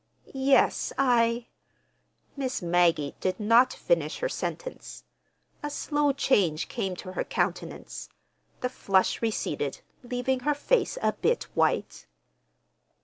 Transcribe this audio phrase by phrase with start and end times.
[0.33, 1.45] "Yes, I—"
[2.35, 5.03] Miss Maggie did not finish her sentence.
[5.61, 8.09] A slow change came to her countenance.
[8.61, 12.07] The flush receded, leaving her face a bit white.